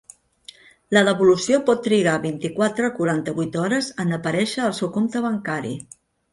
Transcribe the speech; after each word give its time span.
La 0.95 1.03
devolució 1.09 1.59
pot 1.67 1.83
trigar 1.89 2.15
vint-i-quatre-quaranta-vuit 2.25 3.61
hores 3.67 3.93
en 4.07 4.19
aparèixer 4.21 4.67
al 4.67 4.77
seu 4.83 4.95
compte 4.99 5.27
bancari. 5.31 5.79